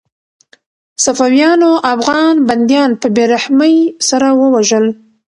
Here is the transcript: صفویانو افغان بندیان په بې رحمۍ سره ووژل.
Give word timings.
صفویانو 1.03 1.71
افغان 1.93 2.33
بندیان 2.47 2.91
په 3.01 3.07
بې 3.15 3.23
رحمۍ 3.33 3.75
سره 4.09 4.27
ووژل. 4.39 4.85